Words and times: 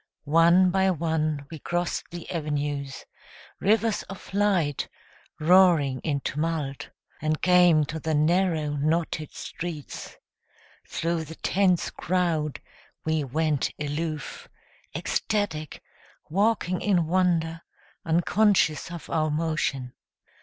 One 0.23 0.71
by 0.71 0.89
one 0.89 1.45
we 1.51 1.59
crossed 1.59 2.05
the 2.09 2.27
avenues, 2.31 3.05
Rivers 3.59 4.01
of 4.09 4.33
light, 4.33 4.89
roaring 5.39 5.99
in 5.99 6.21
tumult, 6.21 6.89
And 7.21 7.39
came 7.39 7.85
to 7.85 7.99
the 7.99 8.15
narrow, 8.15 8.77
knotted 8.77 9.31
streets. 9.35 10.17
Thru 10.87 11.23
the 11.23 11.35
tense 11.35 11.91
crowd 11.91 12.61
We 13.05 13.23
went 13.23 13.69
aloof, 13.79 14.49
ecstatic, 14.95 15.83
walking 16.31 16.81
in 16.81 17.05
wonder, 17.05 17.61
Unconscious 18.03 18.89
of 18.89 19.07
our 19.07 19.29
motion. 19.29 19.93